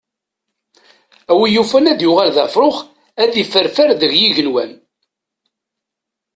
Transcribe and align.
A 1.31 1.33
wi 1.39 1.47
yufan 1.53 1.89
ad 1.91 1.99
yuɣal 2.03 2.29
d 2.35 2.37
afrux, 2.45 2.77
ad 3.21 3.31
yefferfer 3.35 3.89
deg 4.01 4.11
yigenwan. 4.19 4.71